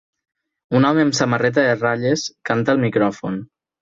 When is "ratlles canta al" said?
1.83-2.83